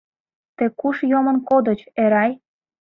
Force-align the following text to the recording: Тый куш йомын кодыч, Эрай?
Тый 0.57 0.69
куш 0.79 0.97
йомын 1.11 1.37
кодыч, 1.49 1.79
Эрай? 2.03 2.31